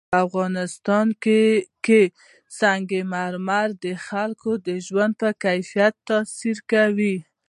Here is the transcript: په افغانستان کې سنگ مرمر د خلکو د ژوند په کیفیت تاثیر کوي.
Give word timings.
په 0.09 0.17
افغانستان 0.25 1.07
کې 1.85 2.01
سنگ 2.59 2.89
مرمر 3.13 3.67
د 3.85 3.85
خلکو 4.07 4.51
د 4.67 4.69
ژوند 4.87 5.13
په 5.21 5.29
کیفیت 5.43 5.93
تاثیر 6.09 6.57
کوي. 6.71 7.15